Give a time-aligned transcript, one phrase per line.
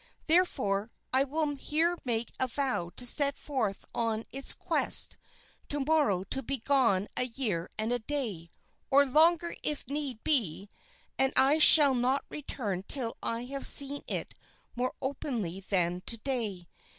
[0.25, 5.15] Therefore, I will here make a vow to set forth on its quest
[5.69, 8.49] to morrow to be gone a year and a day,
[8.89, 10.69] or longer if need be,
[11.19, 14.33] and I shall not return till I have seen it
[14.75, 16.67] more openly than to day.